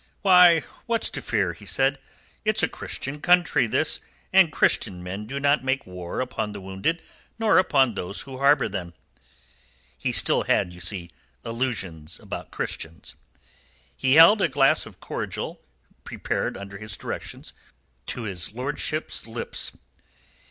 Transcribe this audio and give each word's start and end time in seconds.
"Why, 0.23 0.61
what's 0.87 1.11
to 1.11 1.21
fear?" 1.21 1.53
he 1.53 1.67
said. 1.67 1.99
"It's 2.43 2.63
a 2.63 2.67
Christian 2.67 3.21
country, 3.21 3.67
this, 3.67 3.99
and 4.33 4.51
Christian 4.51 5.03
men 5.03 5.27
do 5.27 5.39
not 5.39 5.63
make 5.63 5.85
war 5.85 6.21
upon 6.21 6.53
the 6.53 6.59
wounded, 6.59 7.03
nor 7.37 7.59
upon 7.59 7.93
those 7.93 8.21
who 8.21 8.39
harbour 8.39 8.67
them." 8.67 8.95
He 9.95 10.11
still 10.11 10.41
had, 10.45 10.73
you 10.73 10.81
see, 10.81 11.11
illusions 11.45 12.19
about 12.19 12.49
Christians. 12.49 13.13
He 13.95 14.15
held 14.15 14.41
a 14.41 14.47
glass 14.47 14.87
of 14.87 14.99
cordial, 14.99 15.61
prepared 16.03 16.57
under 16.57 16.79
his 16.79 16.97
directions, 16.97 17.53
to 18.07 18.23
his 18.23 18.53
lordship's 18.53 19.27
lips. 19.27 19.71